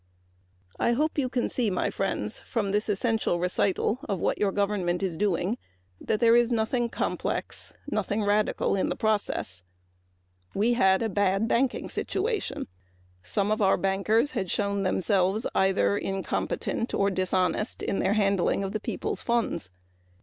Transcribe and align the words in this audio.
I 0.79 0.93
hope 0.93 1.19
you 1.19 1.29
can 1.29 1.47
see 1.47 1.69
from 1.91 2.71
this 2.71 2.89
elemental 2.89 3.37
recital 3.39 3.99
of 4.09 4.19
what 4.19 4.39
your 4.39 4.51
government 4.51 5.03
is 5.03 5.15
doing 5.15 5.59
that 5.99 6.19
there 6.19 6.35
is 6.35 6.51
nothing 6.51 6.89
complex, 6.89 7.71
or 7.91 8.25
radical, 8.25 8.75
in 8.75 8.89
the 8.89 8.95
process. 8.95 9.61
We 10.55 10.73
had 10.73 11.03
a 11.03 11.07
bad 11.07 11.47
banking 11.47 11.87
situation. 11.87 12.65
Some 13.21 13.51
of 13.51 13.61
our 13.61 13.77
bankers 13.77 14.31
had 14.31 14.49
shown 14.49 14.81
themselves 14.81 15.45
either 15.53 15.95
incompetent 15.99 16.95
or 16.95 17.11
dishonest 17.11 17.83
in 17.83 17.99
their 17.99 18.13
handling 18.13 18.63
of 18.63 18.71
the 18.71 18.79
people's 18.79 19.21
funds. 19.21 19.69